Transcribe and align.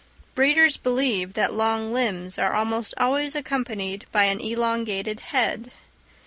Breeders 0.33 0.77
believe 0.77 1.33
that 1.33 1.53
long 1.53 1.93
limbs 1.93 2.39
are 2.39 2.55
almost 2.55 2.95
always 2.97 3.35
accompanied 3.35 4.07
by 4.11 4.23
an 4.23 4.39
elongated 4.39 5.19
head. 5.19 5.69